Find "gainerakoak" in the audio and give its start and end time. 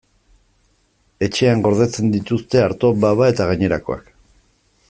3.53-4.13